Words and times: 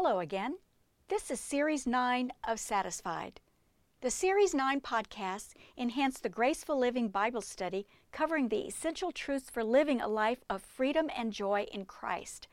Hello 0.00 0.20
again. 0.20 0.58
This 1.08 1.28
is 1.28 1.40
Series 1.40 1.84
9 1.84 2.30
of 2.46 2.60
Satisfied. 2.60 3.40
The 4.00 4.12
Series 4.12 4.54
9 4.54 4.80
podcasts 4.80 5.54
enhance 5.76 6.20
the 6.20 6.28
graceful 6.28 6.78
living 6.78 7.08
Bible 7.08 7.40
study 7.40 7.84
covering 8.12 8.48
the 8.48 8.60
essential 8.60 9.10
truths 9.10 9.50
for 9.50 9.64
living 9.64 10.00
a 10.00 10.06
life 10.06 10.44
of 10.48 10.62
freedom 10.62 11.10
and 11.16 11.32
joy 11.32 11.66
in 11.72 11.84
Christ. 11.84 12.46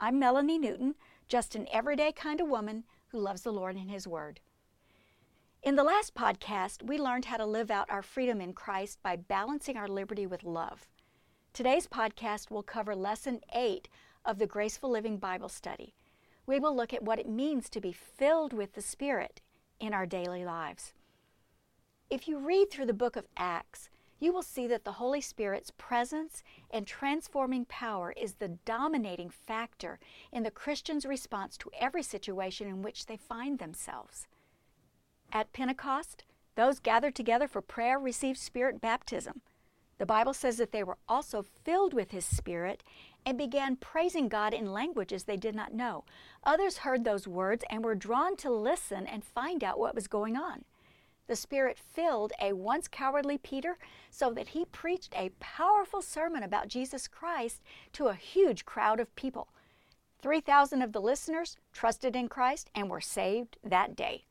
I'm 0.00 0.18
Melanie 0.18 0.58
Newton, 0.58 0.96
just 1.28 1.54
an 1.54 1.66
everyday 1.72 2.12
kind 2.12 2.42
of 2.42 2.48
woman 2.48 2.84
who 3.06 3.20
loves 3.20 3.40
the 3.40 3.54
Lord 3.54 3.76
and 3.76 3.90
His 3.90 4.06
Word. 4.06 4.40
In 5.62 5.76
the 5.76 5.84
last 5.84 6.14
podcast, 6.14 6.82
we 6.82 6.98
learned 6.98 7.24
how 7.24 7.38
to 7.38 7.46
live 7.46 7.70
out 7.70 7.88
our 7.88 8.02
freedom 8.02 8.38
in 8.38 8.52
Christ 8.52 8.98
by 9.02 9.16
balancing 9.16 9.78
our 9.78 9.88
liberty 9.88 10.26
with 10.26 10.44
love. 10.44 10.86
Today's 11.54 11.86
podcast 11.86 12.50
will 12.50 12.62
cover 12.62 12.94
Lesson 12.94 13.40
8 13.54 13.88
of 14.26 14.38
the 14.38 14.46
Graceful 14.46 14.90
Living 14.90 15.16
Bible 15.16 15.48
Study. 15.48 15.94
We 16.46 16.58
will 16.58 16.74
look 16.74 16.92
at 16.92 17.02
what 17.02 17.18
it 17.18 17.28
means 17.28 17.68
to 17.70 17.80
be 17.80 17.92
filled 17.92 18.52
with 18.52 18.74
the 18.74 18.82
Spirit 18.82 19.40
in 19.78 19.94
our 19.94 20.06
daily 20.06 20.44
lives. 20.44 20.92
If 22.10 22.28
you 22.28 22.38
read 22.38 22.70
through 22.70 22.86
the 22.86 22.92
book 22.92 23.16
of 23.16 23.26
Acts, 23.36 23.88
you 24.18 24.32
will 24.32 24.42
see 24.42 24.66
that 24.68 24.84
the 24.84 24.92
Holy 24.92 25.20
Spirit's 25.20 25.72
presence 25.76 26.44
and 26.70 26.86
transforming 26.86 27.64
power 27.64 28.12
is 28.16 28.34
the 28.34 28.58
dominating 28.64 29.30
factor 29.30 29.98
in 30.32 30.44
the 30.44 30.50
Christian's 30.50 31.04
response 31.04 31.56
to 31.58 31.70
every 31.78 32.02
situation 32.02 32.68
in 32.68 32.82
which 32.82 33.06
they 33.06 33.16
find 33.16 33.58
themselves. 33.58 34.28
At 35.32 35.52
Pentecost, 35.52 36.24
those 36.54 36.78
gathered 36.78 37.16
together 37.16 37.48
for 37.48 37.62
prayer 37.62 37.98
received 37.98 38.38
Spirit 38.38 38.80
baptism. 38.80 39.40
The 40.02 40.06
Bible 40.06 40.34
says 40.34 40.56
that 40.56 40.72
they 40.72 40.82
were 40.82 40.98
also 41.08 41.44
filled 41.62 41.94
with 41.94 42.10
His 42.10 42.24
Spirit 42.24 42.82
and 43.24 43.38
began 43.38 43.76
praising 43.76 44.28
God 44.28 44.52
in 44.52 44.72
languages 44.72 45.22
they 45.22 45.36
did 45.36 45.54
not 45.54 45.74
know. 45.74 46.02
Others 46.42 46.78
heard 46.78 47.04
those 47.04 47.28
words 47.28 47.64
and 47.70 47.84
were 47.84 47.94
drawn 47.94 48.34
to 48.38 48.50
listen 48.50 49.06
and 49.06 49.22
find 49.22 49.62
out 49.62 49.78
what 49.78 49.94
was 49.94 50.08
going 50.08 50.36
on. 50.36 50.64
The 51.28 51.36
Spirit 51.36 51.78
filled 51.78 52.32
a 52.42 52.52
once 52.52 52.88
cowardly 52.88 53.38
Peter 53.38 53.78
so 54.10 54.32
that 54.32 54.48
he 54.48 54.64
preached 54.64 55.14
a 55.16 55.30
powerful 55.38 56.02
sermon 56.02 56.42
about 56.42 56.66
Jesus 56.66 57.06
Christ 57.06 57.62
to 57.92 58.08
a 58.08 58.14
huge 58.14 58.64
crowd 58.64 58.98
of 58.98 59.14
people. 59.14 59.50
3,000 60.20 60.82
of 60.82 60.90
the 60.90 61.00
listeners 61.00 61.56
trusted 61.72 62.16
in 62.16 62.28
Christ 62.28 62.70
and 62.74 62.90
were 62.90 63.00
saved 63.00 63.56
that 63.62 63.94
day. 63.94 64.24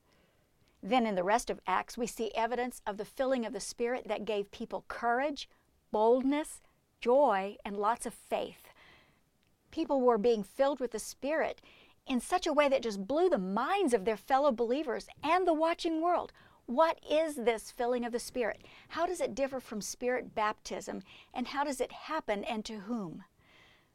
Then 0.82 1.06
in 1.06 1.14
the 1.14 1.24
rest 1.24 1.48
of 1.48 1.60
Acts, 1.66 1.96
we 1.96 2.06
see 2.06 2.30
evidence 2.34 2.82
of 2.86 2.98
the 2.98 3.06
filling 3.06 3.46
of 3.46 3.54
the 3.54 3.60
Spirit 3.60 4.08
that 4.08 4.26
gave 4.26 4.50
people 4.50 4.84
courage, 4.88 5.48
boldness, 5.92 6.60
joy, 7.00 7.56
and 7.64 7.76
lots 7.76 8.06
of 8.06 8.14
faith. 8.14 8.70
People 9.70 10.00
were 10.00 10.18
being 10.18 10.42
filled 10.42 10.80
with 10.80 10.90
the 10.90 10.98
Spirit 10.98 11.60
in 12.06 12.20
such 12.20 12.46
a 12.46 12.52
way 12.52 12.68
that 12.68 12.82
just 12.82 13.06
blew 13.06 13.28
the 13.28 13.38
minds 13.38 13.94
of 13.94 14.04
their 14.04 14.16
fellow 14.16 14.50
believers 14.50 15.06
and 15.22 15.46
the 15.46 15.54
watching 15.54 16.02
world. 16.02 16.32
What 16.66 17.00
is 17.08 17.36
this 17.36 17.70
filling 17.70 18.04
of 18.04 18.12
the 18.12 18.18
Spirit? 18.18 18.62
How 18.88 19.06
does 19.06 19.20
it 19.20 19.34
differ 19.34 19.60
from 19.60 19.80
Spirit 19.80 20.34
baptism? 20.34 21.02
And 21.34 21.48
how 21.48 21.64
does 21.64 21.80
it 21.80 21.92
happen 21.92 22.44
and 22.44 22.64
to 22.64 22.80
whom? 22.80 23.24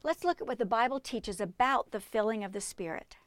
Let's 0.03 0.23
look 0.23 0.41
at 0.41 0.47
what 0.47 0.59
the 0.59 0.65
Bible 0.65 0.99
teaches 0.99 1.41
about 1.41 1.91
the 1.91 1.99
filling 1.99 2.43
of 2.43 2.53
the 2.53 2.61
Spirit. 2.61 3.17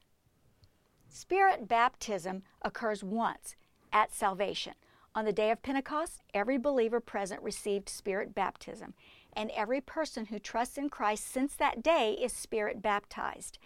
Spirit 1.08 1.66
baptism 1.66 2.42
occurs 2.62 3.02
once 3.02 3.56
at 3.92 4.14
salvation. 4.14 4.74
On 5.20 5.26
the 5.26 5.34
day 5.34 5.50
of 5.50 5.60
Pentecost, 5.60 6.22
every 6.32 6.56
believer 6.56 6.98
present 6.98 7.42
received 7.42 7.90
Spirit 7.90 8.34
baptism, 8.34 8.94
and 9.34 9.50
every 9.50 9.82
person 9.82 10.24
who 10.24 10.38
trusts 10.38 10.78
in 10.78 10.88
Christ 10.88 11.26
since 11.30 11.54
that 11.56 11.82
day 11.82 12.14
is 12.14 12.32
Spirit 12.32 12.80
baptized. 12.80 13.58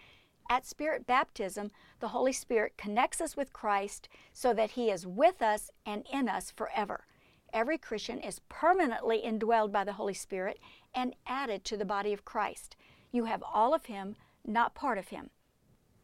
At 0.51 0.67
Spirit 0.67 1.07
baptism, 1.07 1.71
the 2.01 2.09
Holy 2.09 2.33
Spirit 2.33 2.77
connects 2.77 3.21
us 3.21 3.37
with 3.37 3.53
Christ 3.53 4.09
so 4.33 4.53
that 4.53 4.73
He 4.73 4.91
is 4.91 5.07
with 5.07 5.41
us 5.43 5.71
and 5.87 6.05
in 6.13 6.29
us 6.29 6.51
forever. 6.51 7.07
Every 7.53 7.79
Christian 7.79 8.19
is 8.19 8.41
permanently 8.49 9.23
indwelled 9.25 9.71
by 9.71 9.85
the 9.85 9.93
Holy 9.93 10.13
Spirit 10.13 10.59
and 10.93 11.15
added 11.25 11.65
to 11.67 11.77
the 11.77 11.85
body 11.85 12.13
of 12.13 12.25
Christ. 12.25 12.75
You 13.13 13.27
have 13.27 13.45
all 13.45 13.75
of 13.75 13.85
Him, 13.85 14.17
not 14.45 14.75
part 14.75 14.99
of 14.99 15.11
Him. 15.11 15.31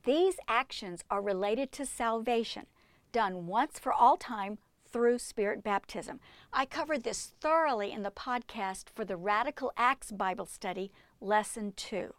These 0.04 0.36
actions 0.46 1.02
are 1.10 1.20
related 1.20 1.72
to 1.72 1.84
salvation, 1.86 2.66
done 3.10 3.48
once 3.48 3.80
for 3.80 3.92
all 3.92 4.16
time 4.16 4.58
through 4.92 5.18
Spirit 5.18 5.62
baptism. 5.62 6.20
I 6.52 6.66
covered 6.66 7.04
this 7.04 7.32
thoroughly 7.40 7.92
in 7.92 8.02
the 8.02 8.10
podcast 8.10 8.86
for 8.94 9.04
the 9.04 9.16
Radical 9.16 9.72
Acts 9.76 10.10
Bible 10.10 10.46
Study, 10.46 10.90
Lesson 11.20 11.72
2. 11.76 12.14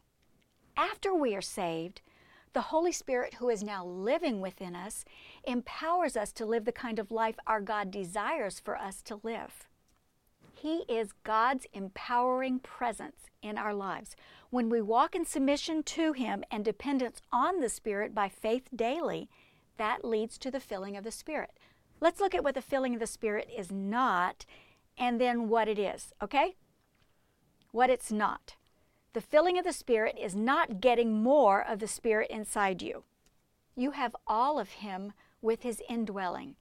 After 0.78 1.14
we 1.14 1.36
are 1.36 1.42
saved, 1.42 2.02
the 2.54 2.62
Holy 2.62 2.92
Spirit, 2.92 3.36
who 3.36 3.50
is 3.50 3.64
now 3.64 3.86
living 3.86 4.42
within 4.42 4.76
us, 4.76 5.06
empowers 5.44 6.18
us 6.18 6.32
to 6.34 6.46
live 6.46 6.66
the 6.66 6.72
kind 6.72 7.00
of 7.00 7.12
life 7.12 7.36
our 7.48 7.62
God 7.62 7.92
desires 7.92 8.60
for 8.60 8.78
us 8.78 9.02
to 9.04 9.22
live. 9.24 9.68
He 10.54 10.84
is 10.88 11.14
God's 11.24 11.66
empowering 11.74 12.60
presence 12.60 13.28
in 13.42 13.58
our 13.58 13.74
lives. 13.74 14.16
When 14.50 14.70
we 14.70 14.82
walk 14.82 15.16
in 15.16 15.26
submission 15.26 15.82
to 15.84 16.14
Him 16.14 16.44
and 16.52 16.64
dependence 16.64 17.22
on 17.32 17.60
the 17.60 17.70
Spirit 17.70 18.14
by 18.14 18.30
faith 18.30 18.68
daily, 18.76 19.30
that 19.78 20.06
leads 20.06 20.38
to 20.38 20.52
the 20.52 20.60
filling 20.60 20.96
of 20.96 21.04
the 21.04 21.12
Spirit. 21.12 21.52
Let's 22.02 22.20
look 22.20 22.34
at 22.34 22.44
what 22.44 22.56
the 22.56 22.62
filling 22.62 22.96
of 22.96 23.00
the 23.00 23.08
Spirit 23.08 23.48
is 23.56 23.72
not 23.72 24.46
and 24.98 25.22
then 25.22 25.48
what 25.48 25.68
it 25.68 25.78
is, 25.78 26.14
okay? 26.22 26.56
What 27.72 27.90
it's 27.92 28.12
not. 28.12 28.56
The 29.14 29.22
filling 29.22 29.58
of 29.60 29.66
the 29.66 29.72
Spirit 29.72 30.18
is 30.20 30.36
not 30.36 30.82
getting 30.82 31.22
more 31.22 31.62
of 31.62 31.80
the 31.80 31.88
Spirit 31.88 32.30
inside 32.32 32.82
you. 32.82 33.04
You 33.76 33.92
have 33.92 34.16
all 34.26 34.58
of 34.58 34.70
Him 34.70 35.14
with 35.42 35.62
His 35.62 35.82
indwelling. 35.88 36.56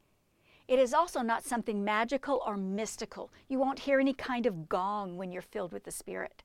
It 0.68 0.78
is 0.78 0.94
also 0.94 1.20
not 1.20 1.44
something 1.44 1.82
magical 1.82 2.42
or 2.46 2.56
mystical. 2.56 3.30
You 3.48 3.58
won't 3.58 3.80
hear 3.80 3.98
any 3.98 4.12
kind 4.12 4.46
of 4.46 4.68
gong 4.68 5.16
when 5.16 5.32
you're 5.32 5.42
filled 5.42 5.72
with 5.72 5.84
the 5.84 5.90
Spirit. 5.90 6.42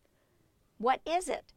What 0.77 1.01
is 1.05 1.29
it? 1.29 1.53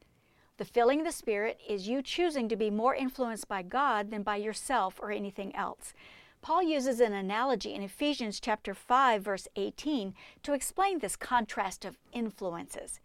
The 0.58 0.64
filling 0.64 1.00
of 1.00 1.06
the 1.06 1.12
Spirit 1.12 1.60
is 1.66 1.88
you 1.88 2.02
choosing 2.02 2.48
to 2.48 2.56
be 2.56 2.68
more 2.68 2.94
influenced 2.94 3.48
by 3.48 3.62
God 3.62 4.10
than 4.10 4.22
by 4.22 4.36
yourself 4.36 4.98
or 5.00 5.12
anything 5.12 5.54
else. 5.54 5.94
Paul 6.40 6.62
uses 6.62 7.00
an 7.00 7.12
analogy 7.12 7.74
in 7.74 7.82
Ephesians 7.82 8.40
chapter 8.40 8.74
5 8.74 9.22
verse 9.22 9.48
18 9.56 10.14
to 10.42 10.52
explain 10.52 10.98
this 10.98 11.16
contrast 11.16 11.84
of 11.84 11.98
influences. 12.12 13.00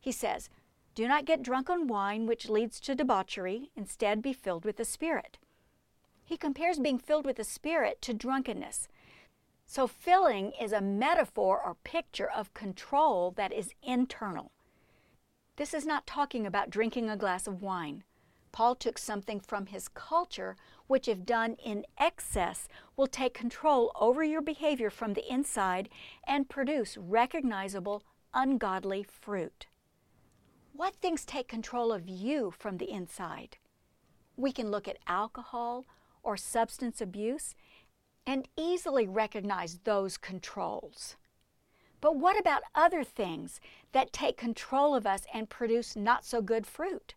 He 0.00 0.12
says, 0.12 0.48
"Do 0.94 1.06
not 1.08 1.24
get 1.24 1.42
drunk 1.42 1.68
on 1.68 1.88
wine 1.88 2.26
which 2.26 2.48
leads 2.48 2.80
to 2.80 2.94
debauchery, 2.94 3.70
instead 3.76 4.22
be 4.22 4.32
filled 4.32 4.64
with 4.64 4.76
the 4.76 4.84
Spirit." 4.84 5.38
He 6.24 6.36
compares 6.36 6.78
being 6.78 6.98
filled 6.98 7.24
with 7.24 7.36
the 7.36 7.44
Spirit 7.44 8.00
to 8.02 8.14
drunkenness. 8.14 8.88
So, 9.66 9.86
filling 9.86 10.52
is 10.52 10.72
a 10.72 10.80
metaphor 10.80 11.60
or 11.60 11.74
picture 11.84 12.30
of 12.30 12.54
control 12.54 13.32
that 13.32 13.52
is 13.52 13.74
internal. 13.82 14.52
This 15.56 15.74
is 15.74 15.84
not 15.84 16.06
talking 16.06 16.46
about 16.46 16.70
drinking 16.70 17.10
a 17.10 17.16
glass 17.16 17.46
of 17.46 17.60
wine. 17.60 18.04
Paul 18.58 18.74
took 18.74 18.98
something 18.98 19.38
from 19.38 19.66
his 19.66 19.86
culture, 19.86 20.56
which, 20.88 21.06
if 21.06 21.24
done 21.24 21.54
in 21.64 21.84
excess, 21.96 22.66
will 22.96 23.06
take 23.06 23.32
control 23.32 23.92
over 23.94 24.24
your 24.24 24.42
behavior 24.42 24.90
from 24.90 25.14
the 25.14 25.32
inside 25.32 25.88
and 26.26 26.48
produce 26.48 26.96
recognizable, 26.96 28.02
ungodly 28.34 29.04
fruit. 29.04 29.68
What 30.72 30.96
things 30.96 31.24
take 31.24 31.46
control 31.46 31.92
of 31.92 32.08
you 32.08 32.50
from 32.50 32.78
the 32.78 32.90
inside? 32.90 33.58
We 34.36 34.50
can 34.50 34.72
look 34.72 34.88
at 34.88 34.98
alcohol 35.06 35.84
or 36.24 36.36
substance 36.36 37.00
abuse 37.00 37.54
and 38.26 38.48
easily 38.56 39.06
recognize 39.06 39.78
those 39.84 40.16
controls. 40.16 41.16
But 42.00 42.16
what 42.16 42.36
about 42.36 42.62
other 42.74 43.04
things 43.04 43.60
that 43.92 44.12
take 44.12 44.36
control 44.36 44.96
of 44.96 45.06
us 45.06 45.22
and 45.32 45.48
produce 45.48 45.94
not 45.94 46.24
so 46.24 46.42
good 46.42 46.66
fruit? 46.66 47.14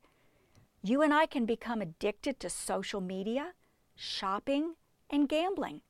You 0.83 1.03
and 1.03 1.13
I 1.13 1.27
can 1.27 1.45
become 1.45 1.79
addicted 1.81 2.39
to 2.39 2.49
social 2.49 3.01
media, 3.01 3.53
shopping, 3.95 4.75
and 5.11 5.29
gambling. 5.29 5.81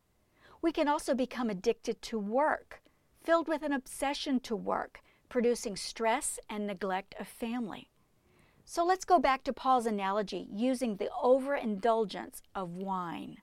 We 0.62 0.74
can 0.74 0.90
also 0.90 1.16
become 1.16 1.50
addicted 1.50 2.02
to 2.04 2.20
work, 2.20 2.82
filled 3.24 3.48
with 3.48 3.64
an 3.64 3.72
obsession 3.72 4.42
to 4.42 4.56
work, 4.56 5.02
producing 5.30 5.78
stress 5.78 6.40
and 6.50 6.68
neglect 6.68 7.16
of 7.20 7.28
family. 7.28 7.90
So 8.66 8.86
let's 8.86 9.06
go 9.06 9.18
back 9.18 9.46
to 9.46 9.54
Paul's 9.54 9.86
analogy 9.86 10.48
using 10.52 10.98
the 10.98 11.10
overindulgence 11.24 12.42
of 12.54 12.76
wine. 12.76 13.38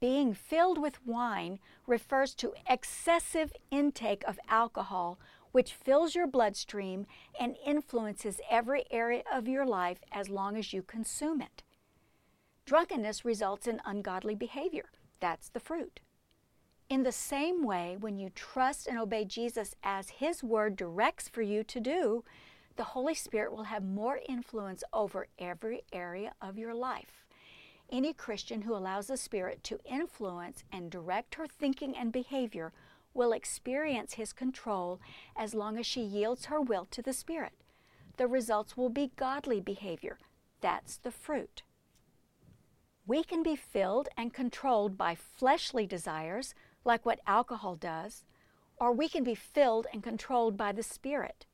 Being 0.00 0.32
filled 0.32 0.80
with 0.80 1.04
wine 1.04 1.58
refers 1.86 2.34
to 2.36 2.54
excessive 2.68 3.52
intake 3.70 4.22
of 4.26 4.38
alcohol, 4.48 5.18
which 5.52 5.74
fills 5.74 6.14
your 6.14 6.26
bloodstream 6.26 7.06
and 7.38 7.56
influences 7.64 8.40
every 8.50 8.84
area 8.90 9.22
of 9.32 9.48
your 9.48 9.66
life 9.66 9.98
as 10.12 10.28
long 10.28 10.56
as 10.56 10.72
you 10.72 10.82
consume 10.82 11.40
it. 11.40 11.62
Drunkenness 12.66 13.24
results 13.24 13.66
in 13.66 13.80
ungodly 13.84 14.34
behavior. 14.34 14.90
That's 15.18 15.48
the 15.48 15.60
fruit. 15.60 16.00
In 16.88 17.04
the 17.04 17.12
same 17.12 17.62
way, 17.62 17.96
when 17.98 18.18
you 18.18 18.30
trust 18.30 18.86
and 18.86 18.98
obey 18.98 19.24
Jesus 19.24 19.74
as 19.82 20.08
His 20.10 20.42
Word 20.42 20.76
directs 20.76 21.28
for 21.28 21.42
you 21.42 21.62
to 21.64 21.80
do, 21.80 22.24
the 22.76 22.84
Holy 22.84 23.14
Spirit 23.14 23.52
will 23.52 23.64
have 23.64 23.84
more 23.84 24.20
influence 24.28 24.82
over 24.92 25.28
every 25.38 25.82
area 25.92 26.32
of 26.40 26.58
your 26.58 26.74
life. 26.74 27.24
Any 27.92 28.12
Christian 28.12 28.62
who 28.62 28.74
allows 28.74 29.08
the 29.08 29.16
Spirit 29.16 29.62
to 29.64 29.78
influence 29.84 30.64
and 30.72 30.90
direct 30.90 31.34
her 31.34 31.46
thinking 31.46 31.96
and 31.96 32.12
behavior 32.12 32.72
will 33.14 33.32
experience 33.32 34.14
His 34.14 34.32
control 34.32 35.00
as 35.36 35.54
long 35.54 35.78
as 35.78 35.86
she 35.86 36.00
yields 36.00 36.46
her 36.46 36.60
will 36.60 36.86
to 36.90 37.02
the 37.02 37.12
Spirit. 37.12 37.52
The 38.16 38.26
results 38.26 38.76
will 38.76 38.90
be 38.90 39.12
godly 39.16 39.60
behavior. 39.60 40.18
That's 40.60 40.96
the 40.96 41.10
fruit. 41.10 41.62
We 43.06 43.24
can 43.24 43.42
be 43.42 43.56
filled 43.56 44.08
and 44.16 44.32
controlled 44.32 44.96
by 44.96 45.14
fleshly 45.14 45.86
desires, 45.86 46.54
like 46.84 47.04
what 47.04 47.20
alcohol 47.26 47.76
does, 47.76 48.24
or 48.76 48.92
we 48.92 49.08
can 49.08 49.24
be 49.24 49.34
filled 49.34 49.86
and 49.92 50.02
controlled 50.02 50.56
by 50.56 50.72
the 50.72 50.82
Spirit. 50.82 51.46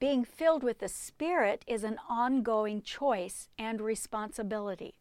Being 0.00 0.24
filled 0.24 0.62
with 0.62 0.80
the 0.80 0.88
Spirit 0.88 1.64
is 1.66 1.84
an 1.84 1.98
ongoing 2.08 2.82
choice 2.82 3.48
and 3.58 3.80
responsibility. 3.80 4.94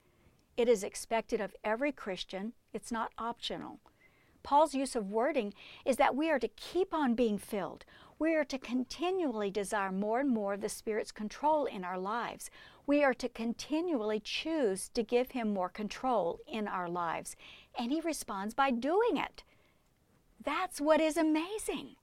It 0.55 0.69
is 0.69 0.83
expected 0.83 1.41
of 1.41 1.55
every 1.63 1.91
Christian, 1.91 2.53
it's 2.73 2.91
not 2.91 3.11
optional. 3.17 3.79
Paul's 4.43 4.75
use 4.75 4.95
of 4.95 5.09
wording 5.09 5.53
is 5.85 5.95
that 5.97 6.15
we 6.15 6.29
are 6.29 6.39
to 6.39 6.47
keep 6.49 6.93
on 6.93 7.15
being 7.15 7.37
filled. 7.37 7.85
We 8.19 8.35
are 8.35 8.45
to 8.45 8.57
continually 8.57 9.49
desire 9.49 9.91
more 9.91 10.19
and 10.19 10.29
more 10.29 10.53
of 10.53 10.61
the 10.61 10.69
Spirit's 10.69 11.11
control 11.11 11.65
in 11.65 11.83
our 11.83 11.97
lives. 11.97 12.49
We 12.85 13.03
are 13.03 13.13
to 13.15 13.29
continually 13.29 14.19
choose 14.19 14.89
to 14.89 15.03
give 15.03 15.31
Him 15.31 15.53
more 15.53 15.69
control 15.69 16.39
in 16.47 16.67
our 16.67 16.89
lives. 16.89 17.35
And 17.77 17.91
He 17.91 18.01
responds 18.01 18.53
by 18.53 18.71
doing 18.71 19.17
it. 19.17 19.43
That's 20.43 20.81
what 20.81 20.99
is 20.99 21.17
amazing. 21.17 21.95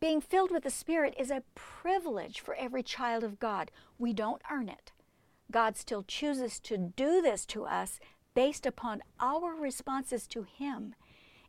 Being 0.00 0.20
filled 0.20 0.50
with 0.50 0.64
the 0.64 0.70
Spirit 0.70 1.14
is 1.18 1.30
a 1.30 1.42
privilege 1.54 2.40
for 2.40 2.54
every 2.54 2.82
child 2.82 3.22
of 3.22 3.38
God. 3.38 3.70
We 3.98 4.12
don't 4.12 4.42
earn 4.50 4.68
it. 4.68 4.92
God 5.50 5.76
still 5.76 6.02
chooses 6.02 6.58
to 6.60 6.76
do 6.78 7.20
this 7.20 7.44
to 7.46 7.64
us 7.64 8.00
based 8.34 8.66
upon 8.66 9.02
our 9.20 9.54
responses 9.54 10.26
to 10.28 10.42
Him. 10.42 10.94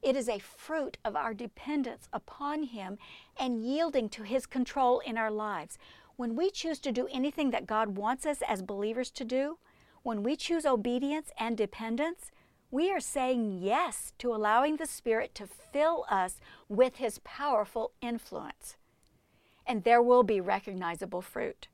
It 0.04 0.18
is 0.18 0.28
a 0.28 0.40
fruit 0.40 0.98
of 1.06 1.16
our 1.16 1.34
dependence 1.34 2.10
upon 2.12 2.64
Him 2.64 2.98
and 3.40 3.64
yielding 3.64 4.10
to 4.10 4.24
His 4.24 4.46
control 4.46 5.00
in 5.00 5.18
our 5.18 5.32
lives. 5.32 5.78
When 6.18 6.36
we 6.36 6.52
choose 6.52 6.80
to 6.82 6.92
do 6.92 7.08
anything 7.10 7.52
that 7.52 7.66
God 7.66 7.98
wants 7.98 8.26
us 8.26 8.42
as 8.46 8.62
believers 8.62 9.10
to 9.12 9.24
do, 9.24 9.58
when 10.04 10.22
we 10.22 10.36
choose 10.36 10.66
obedience 10.66 11.30
and 11.40 11.58
dependence, 11.58 12.32
we 12.70 12.92
are 12.92 13.00
saying 13.00 13.60
yes 13.62 14.12
to 14.18 14.34
allowing 14.34 14.76
the 14.76 14.86
Spirit 14.86 15.34
to 15.36 15.48
fill 15.48 16.06
us 16.10 16.42
with 16.68 16.98
His 16.98 17.20
powerful 17.20 17.94
influence. 18.02 18.76
And 19.66 19.86
there 19.86 20.02
will 20.02 20.24
be 20.24 20.42
recognizable 20.42 21.22
fruit. 21.22 21.70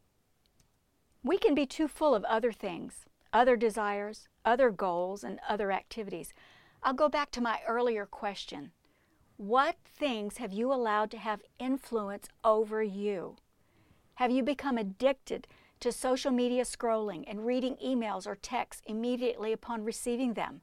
We 1.24 1.40
can 1.40 1.56
be 1.56 1.66
too 1.66 1.88
full 1.88 2.14
of 2.14 2.24
other 2.26 2.52
things, 2.52 3.06
other 3.34 3.58
desires, 3.58 4.28
other 4.46 4.70
goals, 4.70 5.24
and 5.24 5.40
other 5.50 5.72
activities. 5.72 6.32
I'll 6.82 6.94
go 6.94 7.10
back 7.10 7.32
to 7.32 7.42
my 7.42 7.60
earlier 7.68 8.06
question. 8.06 8.72
What 9.36 9.76
things 9.86 10.38
have 10.38 10.54
you 10.54 10.72
allowed 10.72 11.12
to 11.12 11.18
have 11.18 11.42
influence 11.60 12.28
over 12.44 12.82
you? 12.82 13.36
Have 14.16 14.32
you 14.32 14.44
become 14.44 14.78
addicted 14.78 15.48
to 15.82 15.92
social 15.92 16.32
media 16.32 16.64
scrolling 16.64 17.24
and 17.28 17.46
reading 17.46 17.78
emails 17.84 18.26
or 18.26 18.36
texts 18.36 18.84
immediately 18.86 19.52
upon 19.52 19.84
receiving 19.84 20.34
them? 20.34 20.62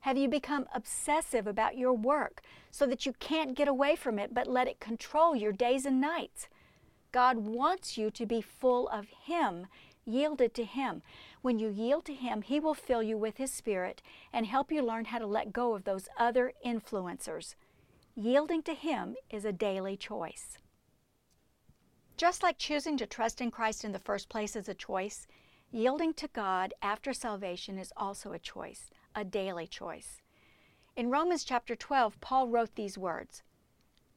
Have 0.00 0.18
you 0.18 0.28
become 0.28 0.66
obsessive 0.74 1.46
about 1.46 1.78
your 1.78 1.94
work 1.94 2.42
so 2.70 2.86
that 2.86 3.06
you 3.06 3.14
can't 3.14 3.56
get 3.56 3.68
away 3.68 3.96
from 3.96 4.18
it 4.18 4.34
but 4.34 4.46
let 4.46 4.68
it 4.68 4.80
control 4.80 5.34
your 5.34 5.52
days 5.52 5.86
and 5.86 6.00
nights? 6.00 6.48
God 7.12 7.38
wants 7.38 7.96
you 7.96 8.10
to 8.10 8.26
be 8.26 8.42
full 8.42 8.88
of 8.88 9.06
Him, 9.24 9.66
yielded 10.04 10.52
to 10.54 10.64
Him. 10.64 11.02
When 11.44 11.58
you 11.58 11.68
yield 11.68 12.06
to 12.06 12.14
Him, 12.14 12.40
He 12.40 12.58
will 12.58 12.72
fill 12.72 13.02
you 13.02 13.18
with 13.18 13.36
His 13.36 13.52
Spirit 13.52 14.00
and 14.32 14.46
help 14.46 14.72
you 14.72 14.80
learn 14.80 15.04
how 15.04 15.18
to 15.18 15.26
let 15.26 15.52
go 15.52 15.74
of 15.74 15.84
those 15.84 16.08
other 16.18 16.54
influencers. 16.64 17.54
Yielding 18.14 18.62
to 18.62 18.72
Him 18.72 19.16
is 19.28 19.44
a 19.44 19.52
daily 19.52 19.94
choice. 19.94 20.56
Just 22.16 22.42
like 22.42 22.56
choosing 22.56 22.96
to 22.96 23.04
trust 23.04 23.42
in 23.42 23.50
Christ 23.50 23.84
in 23.84 23.92
the 23.92 23.98
first 23.98 24.30
place 24.30 24.56
is 24.56 24.70
a 24.70 24.74
choice, 24.74 25.26
yielding 25.70 26.14
to 26.14 26.28
God 26.28 26.72
after 26.80 27.12
salvation 27.12 27.78
is 27.78 27.92
also 27.94 28.32
a 28.32 28.38
choice 28.38 28.88
a 29.14 29.22
daily 29.22 29.66
choice. 29.66 30.22
In 30.96 31.10
Romans 31.10 31.44
chapter 31.44 31.76
12, 31.76 32.22
Paul 32.22 32.48
wrote 32.48 32.74
these 32.74 32.96
words 32.96 33.42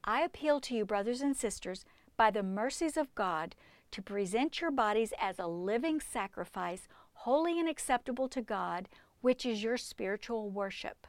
I 0.01 0.21
appeal 0.21 0.62
to 0.62 0.73
you, 0.73 0.85
brothers 0.85 1.19
and 1.19 1.35
sisters, 1.35 1.83
by 2.15 2.31
the 2.31 2.41
mercies 2.41 2.95
of 2.95 3.13
God, 3.15 3.53
to 3.91 4.01
present 4.01 4.62
your 4.62 4.71
bodies 4.71 5.13
as 5.19 5.39
a 5.39 5.47
living 5.47 6.00
sacrifice, 6.00 6.88
holy 7.27 7.59
and 7.59 7.68
acceptable 7.68 8.29
to 8.29 8.41
God, 8.41 8.88
which 9.19 9.45
is 9.45 9.62
your 9.62 9.75
spiritual 9.75 10.50
worship. 10.50 11.06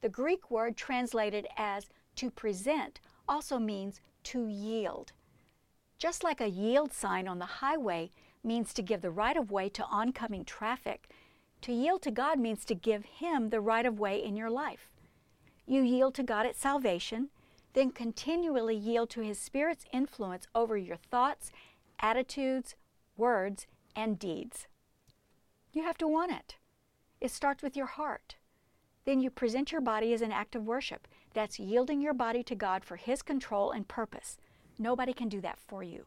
The 0.00 0.08
Greek 0.08 0.50
word 0.50 0.76
translated 0.76 1.46
as 1.56 1.86
to 2.16 2.28
present 2.28 2.98
also 3.28 3.60
means 3.60 4.00
to 4.24 4.48
yield. 4.48 5.12
Just 5.96 6.24
like 6.24 6.40
a 6.40 6.50
yield 6.50 6.92
sign 6.92 7.28
on 7.28 7.38
the 7.38 7.60
highway 7.62 8.10
means 8.42 8.74
to 8.74 8.82
give 8.82 9.00
the 9.00 9.12
right 9.12 9.36
of 9.36 9.52
way 9.52 9.68
to 9.68 9.84
oncoming 9.84 10.44
traffic, 10.44 11.08
to 11.62 11.72
yield 11.72 12.02
to 12.02 12.10
God 12.10 12.40
means 12.40 12.64
to 12.64 12.74
give 12.74 13.04
Him 13.04 13.50
the 13.50 13.60
right 13.60 13.86
of 13.86 14.00
way 14.00 14.20
in 14.20 14.36
your 14.36 14.50
life. 14.50 14.90
You 15.66 15.82
yield 15.82 16.16
to 16.16 16.24
God 16.24 16.46
at 16.46 16.56
salvation, 16.56 17.28
then 17.74 17.92
continually 17.92 18.74
yield 18.74 19.08
to 19.10 19.20
His 19.20 19.38
Spirit's 19.38 19.84
influence 19.92 20.48
over 20.52 20.76
your 20.76 20.96
thoughts, 20.96 21.52
attitudes, 22.00 22.74
words, 23.16 23.68
and 23.94 24.18
deeds. 24.18 24.66
You 25.72 25.82
have 25.82 25.98
to 25.98 26.08
want 26.08 26.32
it. 26.32 26.56
It 27.20 27.30
starts 27.30 27.62
with 27.62 27.76
your 27.76 27.86
heart. 27.86 28.36
Then 29.04 29.20
you 29.20 29.30
present 29.30 29.72
your 29.72 29.80
body 29.80 30.12
as 30.12 30.22
an 30.22 30.32
act 30.32 30.54
of 30.54 30.66
worship. 30.66 31.08
That's 31.34 31.58
yielding 31.58 32.00
your 32.00 32.14
body 32.14 32.42
to 32.44 32.54
God 32.54 32.84
for 32.84 32.96
His 32.96 33.22
control 33.22 33.70
and 33.70 33.88
purpose. 33.88 34.38
Nobody 34.78 35.12
can 35.12 35.28
do 35.28 35.40
that 35.40 35.58
for 35.58 35.82
you. 35.82 36.06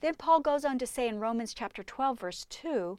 Then 0.00 0.14
Paul 0.14 0.40
goes 0.40 0.64
on 0.64 0.78
to 0.78 0.86
say 0.86 1.08
in 1.08 1.20
Romans 1.20 1.54
chapter 1.54 1.82
12, 1.82 2.20
verse 2.20 2.46
2 2.50 2.98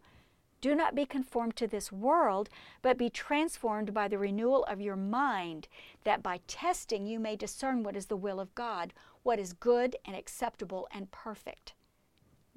do 0.60 0.74
not 0.74 0.96
be 0.96 1.06
conformed 1.06 1.56
to 1.58 1.68
this 1.68 1.92
world, 1.92 2.50
but 2.82 2.98
be 2.98 3.10
transformed 3.10 3.94
by 3.94 4.08
the 4.08 4.18
renewal 4.18 4.64
of 4.64 4.82
your 4.82 4.96
mind, 4.96 5.68
that 6.04 6.24
by 6.24 6.40
testing 6.48 7.06
you 7.06 7.20
may 7.20 7.36
discern 7.36 7.84
what 7.84 7.96
is 7.96 8.08
the 8.08 8.18
will 8.18 8.40
of 8.40 8.56
God, 8.56 8.92
what 9.22 9.40
is 9.40 9.54
good 9.54 9.96
and 10.04 10.16
acceptable 10.16 10.88
and 10.92 11.12
perfect. 11.12 11.74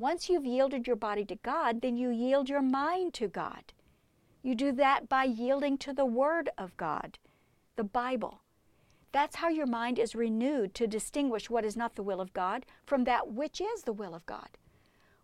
Once 0.01 0.31
you've 0.31 0.47
yielded 0.47 0.87
your 0.87 0.97
body 0.97 1.27
to 1.27 1.37
God, 1.37 1.83
then 1.83 1.95
you 1.95 2.09
yield 2.09 2.49
your 2.49 2.63
mind 2.63 3.13
to 3.13 3.29
God. 3.29 3.75
You 4.43 4.55
do 4.55 4.73
that 4.73 5.11
by 5.11 5.25
yielding 5.25 5.77
to 5.77 5.93
the 5.93 6.07
Word 6.07 6.49
of 6.57 6.75
God, 6.79 7.19
the 7.77 7.85
Bible. 7.85 8.41
That's 9.13 9.37
how 9.37 9.51
your 9.51 9.67
mind 9.67 9.99
is 9.99 10.15
renewed 10.15 10.75
to 10.77 10.87
distinguish 10.87 11.51
what 11.51 11.67
is 11.67 11.77
not 11.77 11.97
the 11.97 12.03
will 12.03 12.23
of 12.23 12.33
God 12.33 12.65
from 12.87 13.05
that 13.05 13.31
which 13.31 13.61
is 13.61 13.83
the 13.83 13.93
will 13.93 14.15
of 14.15 14.25
God. 14.25 14.57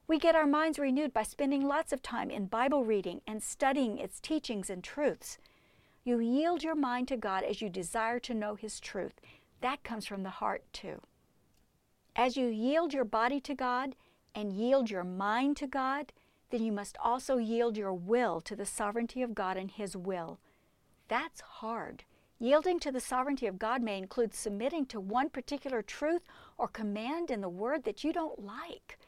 We 0.06 0.18
get 0.18 0.34
our 0.34 0.46
minds 0.46 0.78
renewed 0.78 1.14
by 1.14 1.22
spending 1.22 1.66
lots 1.66 1.90
of 1.90 2.02
time 2.02 2.28
in 2.28 2.44
Bible 2.44 2.84
reading 2.84 3.22
and 3.26 3.42
studying 3.42 3.96
its 3.96 4.20
teachings 4.20 4.68
and 4.68 4.84
truths. 4.84 5.38
You 6.04 6.20
yield 6.20 6.62
your 6.62 6.74
mind 6.74 7.08
to 7.08 7.16
God 7.16 7.44
as 7.44 7.62
you 7.62 7.70
desire 7.70 8.18
to 8.20 8.34
know 8.34 8.56
His 8.56 8.78
truth. 8.78 9.22
That 9.62 9.82
comes 9.84 10.04
from 10.04 10.22
the 10.22 10.28
heart, 10.28 10.64
too. 10.74 11.00
As 12.14 12.36
you 12.36 12.48
yield 12.48 12.92
your 12.92 13.04
body 13.04 13.40
to 13.40 13.54
God 13.54 13.96
and 14.36 14.52
yield 14.52 14.90
your 14.90 15.02
mind 15.02 15.56
to 15.56 15.66
God, 15.66 16.12
then 16.50 16.62
you 16.62 16.70
must 16.70 16.96
also 17.02 17.38
yield 17.38 17.76
your 17.76 17.94
will 17.94 18.40
to 18.42 18.54
the 18.54 18.66
sovereignty 18.66 19.22
of 19.22 19.34
God 19.34 19.56
and 19.56 19.70
His 19.70 19.96
will. 19.96 20.38
That's 21.08 21.40
hard. 21.40 22.04
Yielding 22.38 22.78
to 22.80 22.92
the 22.92 23.00
sovereignty 23.00 23.46
of 23.46 23.58
God 23.58 23.82
may 23.82 23.96
include 23.96 24.34
submitting 24.34 24.84
to 24.86 25.00
one 25.00 25.30
particular 25.30 25.80
truth 25.80 26.22
or 26.58 26.68
command 26.68 27.30
in 27.30 27.40
the 27.40 27.48
Word 27.48 27.84
that 27.84 28.04
you 28.04 28.12
don't 28.12 28.44
like. 28.44 28.98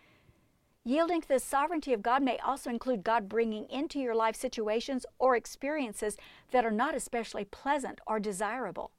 Yielding 0.82 1.20
to 1.20 1.28
the 1.28 1.38
sovereignty 1.38 1.92
of 1.92 2.02
God 2.02 2.22
may 2.22 2.38
also 2.38 2.70
include 2.70 3.04
God 3.04 3.28
bringing 3.28 3.66
into 3.68 3.98
your 3.98 4.14
life 4.14 4.34
situations 4.34 5.04
or 5.18 5.36
experiences 5.36 6.16
that 6.50 6.64
are 6.64 6.70
not 6.70 6.94
especially 6.94 7.44
pleasant 7.44 8.00
or 8.06 8.18
desirable. 8.18 8.92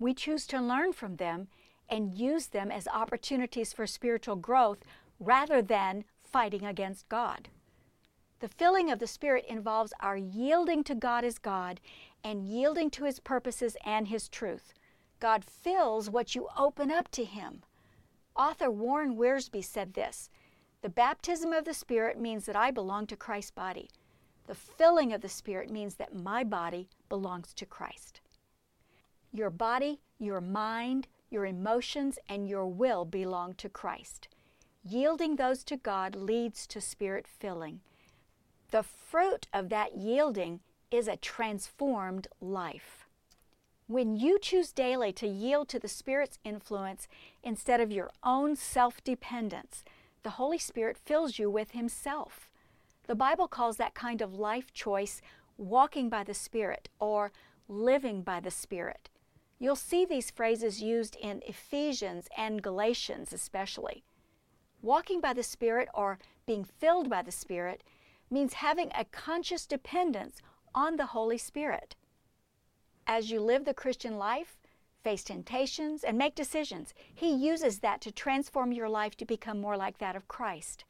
We 0.00 0.12
choose 0.12 0.46
to 0.48 0.60
learn 0.60 0.92
from 0.92 1.16
them 1.16 1.46
and 1.88 2.14
use 2.14 2.48
them 2.48 2.70
as 2.70 2.88
opportunities 2.88 3.72
for 3.72 3.86
spiritual 3.86 4.36
growth 4.36 4.84
rather 5.18 5.62
than 5.62 6.04
fighting 6.22 6.64
against 6.64 7.08
God. 7.08 7.48
The 8.40 8.48
filling 8.48 8.90
of 8.90 8.98
the 8.98 9.06
Spirit 9.06 9.46
involves 9.48 9.94
our 10.00 10.16
yielding 10.16 10.84
to 10.84 10.94
God 10.94 11.24
as 11.24 11.38
God 11.38 11.80
and 12.22 12.46
yielding 12.46 12.90
to 12.90 13.04
His 13.04 13.20
purposes 13.20 13.76
and 13.84 14.08
His 14.08 14.28
truth. 14.28 14.74
God 15.20 15.44
fills 15.44 16.10
what 16.10 16.34
you 16.34 16.48
open 16.58 16.90
up 16.90 17.10
to 17.12 17.24
Him. 17.24 17.62
Author 18.36 18.70
Warren 18.70 19.16
Wiersbe 19.16 19.64
said 19.64 19.94
this 19.94 20.28
the 20.82 20.90
baptism 20.90 21.52
of 21.52 21.64
the 21.64 21.74
Spirit 21.74 22.20
means 22.20 22.46
that 22.46 22.54
I 22.54 22.70
belong 22.70 23.06
to 23.08 23.16
Christ's 23.16 23.50
body. 23.50 23.90
The 24.46 24.54
filling 24.54 25.12
of 25.12 25.20
the 25.20 25.28
Spirit 25.28 25.70
means 25.70 25.96
that 25.96 26.14
my 26.14 26.44
body 26.44 26.88
belongs 27.08 27.52
to 27.54 27.66
Christ. 27.66 28.20
Your 29.32 29.50
body, 29.50 30.00
your 30.18 30.40
mind, 30.40 31.08
your 31.30 31.46
emotions, 31.46 32.18
and 32.28 32.48
your 32.48 32.66
will 32.66 33.04
belong 33.04 33.54
to 33.54 33.68
Christ. 33.68 34.28
Yielding 34.84 35.36
those 35.36 35.64
to 35.64 35.76
God 35.76 36.14
leads 36.14 36.66
to 36.68 36.80
Spirit 36.80 37.26
filling. 37.26 37.80
The 38.70 38.82
fruit 38.82 39.46
of 39.52 39.68
that 39.70 39.96
yielding 39.96 40.60
is 40.90 41.08
a 41.08 41.16
transformed 41.16 42.28
life. 42.40 43.06
When 43.88 44.16
you 44.16 44.38
choose 44.40 44.72
daily 44.72 45.12
to 45.14 45.26
yield 45.26 45.68
to 45.68 45.78
the 45.78 45.88
Spirit's 45.88 46.38
influence 46.44 47.06
instead 47.42 47.80
of 47.80 47.92
your 47.92 48.10
own 48.24 48.56
self 48.56 49.02
dependence, 49.04 49.84
the 50.24 50.30
Holy 50.30 50.58
Spirit 50.58 50.96
fills 50.98 51.38
you 51.38 51.48
with 51.48 51.70
Himself. 51.70 52.50
The 53.06 53.14
Bible 53.14 53.46
calls 53.46 53.76
that 53.76 53.94
kind 53.94 54.20
of 54.20 54.34
life 54.34 54.72
choice 54.72 55.22
walking 55.56 56.08
by 56.08 56.24
the 56.24 56.34
Spirit 56.34 56.88
or 56.98 57.30
living 57.68 58.22
by 58.22 58.40
the 58.40 58.50
Spirit. 58.50 59.08
You'll 59.58 59.76
see 59.76 60.04
these 60.04 60.30
phrases 60.30 60.82
used 60.82 61.16
in 61.16 61.42
Ephesians 61.46 62.28
and 62.36 62.62
Galatians, 62.62 63.32
especially. 63.32 64.04
Walking 64.82 65.20
by 65.20 65.32
the 65.32 65.42
Spirit 65.42 65.88
or 65.94 66.18
being 66.46 66.64
filled 66.64 67.08
by 67.08 67.22
the 67.22 67.32
Spirit 67.32 67.82
means 68.30 68.54
having 68.54 68.90
a 68.94 69.04
conscious 69.06 69.66
dependence 69.66 70.42
on 70.74 70.96
the 70.96 71.06
Holy 71.06 71.38
Spirit. 71.38 71.96
As 73.06 73.30
you 73.30 73.40
live 73.40 73.64
the 73.64 73.72
Christian 73.72 74.18
life, 74.18 74.58
face 75.02 75.24
temptations, 75.24 76.04
and 76.04 76.18
make 76.18 76.34
decisions, 76.34 76.92
He 77.14 77.32
uses 77.32 77.78
that 77.78 78.00
to 78.02 78.12
transform 78.12 78.72
your 78.72 78.88
life 78.88 79.16
to 79.16 79.24
become 79.24 79.60
more 79.60 79.76
like 79.76 79.98
that 79.98 80.16
of 80.16 80.28
Christ. 80.28 80.84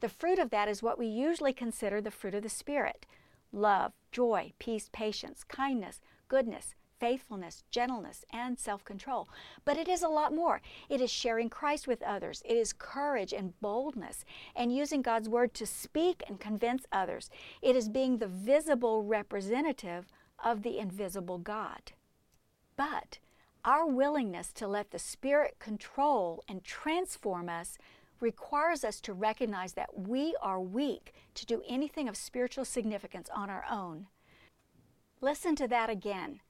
The 0.00 0.08
fruit 0.08 0.38
of 0.38 0.50
that 0.50 0.68
is 0.68 0.82
what 0.82 0.98
we 0.98 1.06
usually 1.06 1.52
consider 1.52 2.00
the 2.00 2.10
fruit 2.10 2.34
of 2.34 2.42
the 2.42 2.48
Spirit 2.48 3.06
love, 3.52 3.92
joy, 4.12 4.52
peace, 4.58 4.88
patience, 4.92 5.44
kindness, 5.44 6.00
goodness, 6.28 6.74
faithfulness, 7.00 7.64
gentleness, 7.70 8.24
and 8.32 8.58
self 8.58 8.84
control. 8.84 9.28
But 9.64 9.76
it 9.76 9.88
is 9.88 10.02
a 10.02 10.08
lot 10.08 10.34
more. 10.34 10.60
It 10.88 11.00
is 11.00 11.10
sharing 11.10 11.48
Christ 11.48 11.88
with 11.88 12.02
others, 12.02 12.42
it 12.44 12.56
is 12.56 12.72
courage 12.72 13.32
and 13.32 13.58
boldness, 13.60 14.24
and 14.54 14.74
using 14.74 15.02
God's 15.02 15.28
Word 15.28 15.54
to 15.54 15.66
speak 15.66 16.22
and 16.28 16.38
convince 16.38 16.84
others. 16.92 17.30
It 17.62 17.74
is 17.74 17.88
being 17.88 18.18
the 18.18 18.28
visible 18.28 19.02
representative 19.02 20.06
of 20.42 20.62
the 20.62 20.78
invisible 20.78 21.38
God. 21.38 21.92
But 22.76 23.18
our 23.64 23.86
willingness 23.86 24.52
to 24.54 24.68
let 24.68 24.90
the 24.90 24.98
Spirit 24.98 25.56
control 25.58 26.42
and 26.48 26.64
transform 26.64 27.48
us 27.48 27.76
requires 28.20 28.84
us 28.84 29.00
to 29.00 29.12
recognize 29.12 29.72
that 29.74 29.98
we 29.98 30.34
are 30.42 30.60
weak 30.60 31.14
to 31.34 31.46
do 31.46 31.62
anything 31.66 32.08
of 32.08 32.16
spiritual 32.16 32.64
significance 32.64 33.28
on 33.34 33.50
our 33.50 33.64
own. 33.70 34.06
Listen 35.20 35.54
to 35.56 35.68
that 35.68 35.90
again. 35.90 36.40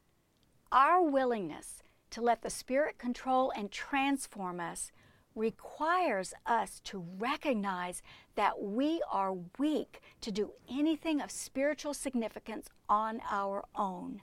Our 0.73 1.03
willingness 1.03 1.83
to 2.11 2.21
let 2.21 2.43
the 2.43 2.50
Spirit 2.50 2.97
control 2.97 3.53
and 3.57 3.73
transform 3.73 4.61
us 4.61 4.93
requires 5.35 6.33
us 6.47 6.79
to 6.85 7.05
recognize 7.19 8.03
that 8.37 8.62
we 8.62 9.03
are 9.11 9.35
weak 9.59 10.00
to 10.21 10.31
do 10.31 10.53
anything 10.71 11.21
of 11.21 11.33
spiritual 11.33 11.93
significance 11.93 12.69
on 12.89 13.21
our 13.29 13.65
own. 13.75 14.23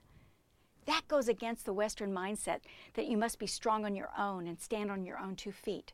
That 0.86 1.10
goes 1.10 1.28
against 1.28 1.66
the 1.66 1.74
Western 1.74 2.14
mindset 2.14 2.60
that 2.94 3.08
you 3.08 3.18
must 3.18 3.40
be 3.40 3.48
strong 3.48 3.84
on 3.84 3.94
your 3.94 4.12
own 4.18 4.48
and 4.48 4.58
stand 4.58 4.90
on 4.90 5.04
your 5.04 5.20
own 5.20 5.36
two 5.36 5.52
feet. 5.52 5.92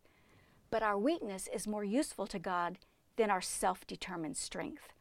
But 0.70 0.84
our 0.84 1.00
weakness 1.00 1.50
is 1.52 1.66
more 1.66 1.84
useful 1.84 2.28
to 2.28 2.38
God 2.38 2.78
than 3.16 3.32
our 3.32 3.42
self 3.42 3.88
determined 3.88 4.38
strength. 4.38 4.94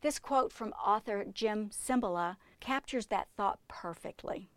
This 0.00 0.18
quote 0.18 0.52
from 0.52 0.72
author 0.72 1.22
Jim 1.30 1.68
Cymbala 1.68 2.36
captures 2.60 3.06
that 3.06 3.28
thought 3.36 3.58
perfectly. 3.68 4.48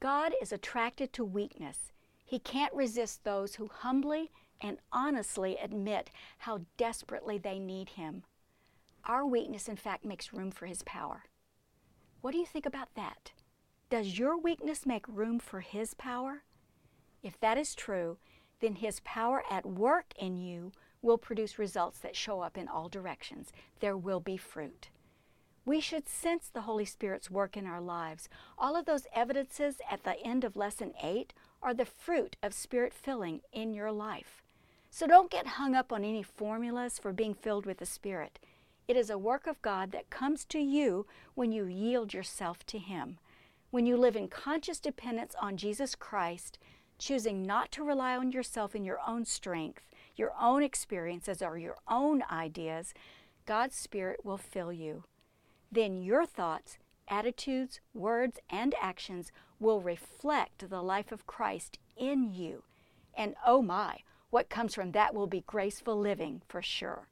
God 0.00 0.32
is 0.40 0.52
attracted 0.52 1.12
to 1.14 1.24
weakness. 1.24 1.92
He 2.24 2.38
can't 2.38 2.74
resist 2.74 3.24
those 3.24 3.56
who 3.56 3.68
humbly 3.68 4.30
and 4.60 4.78
honestly 4.92 5.56
admit 5.56 6.10
how 6.38 6.60
desperately 6.76 7.38
they 7.38 7.58
need 7.58 7.90
Him. 7.90 8.22
Our 9.04 9.26
weakness, 9.26 9.68
in 9.68 9.76
fact, 9.76 10.04
makes 10.04 10.32
room 10.32 10.50
for 10.50 10.66
His 10.66 10.82
power. 10.82 11.24
What 12.20 12.32
do 12.32 12.38
you 12.38 12.46
think 12.46 12.66
about 12.66 12.94
that? 12.94 13.32
Does 13.90 14.18
your 14.18 14.36
weakness 14.38 14.84
make 14.84 15.06
room 15.08 15.38
for 15.38 15.60
His 15.60 15.94
power? 15.94 16.42
If 17.22 17.40
that 17.40 17.58
is 17.58 17.74
true, 17.74 18.18
then 18.60 18.76
His 18.76 19.00
power 19.00 19.42
at 19.50 19.66
work 19.66 20.06
in 20.18 20.36
you 20.36 20.72
will 21.00 21.18
produce 21.18 21.58
results 21.58 21.98
that 22.00 22.16
show 22.16 22.40
up 22.40 22.58
in 22.58 22.68
all 22.68 22.88
directions. 22.88 23.52
There 23.80 23.96
will 23.96 24.20
be 24.20 24.36
fruit. 24.36 24.90
We 25.68 25.82
should 25.82 26.08
sense 26.08 26.48
the 26.48 26.62
Holy 26.62 26.86
Spirit's 26.86 27.30
work 27.30 27.54
in 27.54 27.66
our 27.66 27.82
lives. 27.82 28.30
All 28.56 28.74
of 28.74 28.86
those 28.86 29.06
evidences 29.14 29.82
at 29.90 30.02
the 30.02 30.18
end 30.24 30.42
of 30.42 30.56
Lesson 30.56 30.94
8 31.02 31.34
are 31.62 31.74
the 31.74 31.84
fruit 31.84 32.36
of 32.42 32.54
Spirit 32.54 32.94
filling 32.94 33.42
in 33.52 33.74
your 33.74 33.92
life. 33.92 34.42
So 34.90 35.06
don't 35.06 35.30
get 35.30 35.46
hung 35.46 35.74
up 35.74 35.92
on 35.92 36.04
any 36.04 36.22
formulas 36.22 36.98
for 36.98 37.12
being 37.12 37.34
filled 37.34 37.66
with 37.66 37.80
the 37.80 37.84
Spirit. 37.84 38.38
It 38.88 38.96
is 38.96 39.10
a 39.10 39.18
work 39.18 39.46
of 39.46 39.60
God 39.60 39.92
that 39.92 40.08
comes 40.08 40.46
to 40.46 40.58
you 40.58 41.04
when 41.34 41.52
you 41.52 41.66
yield 41.66 42.14
yourself 42.14 42.64
to 42.64 42.78
Him. 42.78 43.18
When 43.70 43.84
you 43.84 43.98
live 43.98 44.16
in 44.16 44.28
conscious 44.28 44.80
dependence 44.80 45.34
on 45.38 45.58
Jesus 45.58 45.94
Christ, 45.94 46.58
choosing 46.98 47.42
not 47.42 47.70
to 47.72 47.84
rely 47.84 48.16
on 48.16 48.32
yourself 48.32 48.74
in 48.74 48.86
your 48.86 49.00
own 49.06 49.26
strength, 49.26 49.82
your 50.16 50.32
own 50.40 50.62
experiences, 50.62 51.42
or 51.42 51.58
your 51.58 51.76
own 51.86 52.22
ideas, 52.32 52.94
God's 53.44 53.76
Spirit 53.76 54.24
will 54.24 54.38
fill 54.38 54.72
you 54.72 55.04
then 55.70 55.96
your 55.96 56.24
thoughts, 56.24 56.78
attitudes, 57.08 57.80
words, 57.94 58.38
and 58.50 58.74
actions 58.80 59.32
will 59.60 59.80
reflect 59.80 60.68
the 60.68 60.82
life 60.82 61.12
of 61.12 61.26
Christ 61.26 61.78
in 61.96 62.32
you. 62.32 62.62
And 63.16 63.34
oh 63.46 63.62
my, 63.62 63.98
what 64.30 64.48
comes 64.48 64.74
from 64.74 64.92
that 64.92 65.14
will 65.14 65.26
be 65.26 65.44
graceful 65.46 65.98
living 65.98 66.42
for 66.48 66.62
sure. 66.62 67.08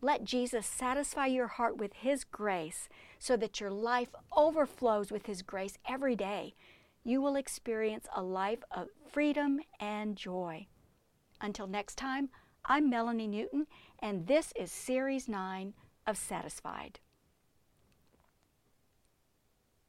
Let 0.00 0.24
Jesus 0.24 0.66
satisfy 0.66 1.26
your 1.26 1.48
heart 1.48 1.76
with 1.76 1.92
His 1.94 2.24
grace 2.24 2.88
so 3.18 3.36
that 3.36 3.60
your 3.60 3.70
life 3.70 4.10
overflows 4.36 5.10
with 5.10 5.26
His 5.26 5.42
grace 5.42 5.76
every 5.88 6.14
day. 6.14 6.54
You 7.02 7.20
will 7.20 7.36
experience 7.36 8.06
a 8.14 8.22
life 8.22 8.62
of 8.70 8.88
freedom 9.10 9.60
and 9.80 10.14
joy. 10.14 10.66
Until 11.40 11.66
next 11.66 11.96
time, 11.96 12.28
I'm 12.64 12.90
Melanie 12.90 13.26
Newton, 13.26 13.66
and 14.00 14.26
this 14.26 14.52
is 14.54 14.70
Series 14.70 15.28
9 15.28 15.72
of 16.06 16.16
Satisfied. 16.16 17.00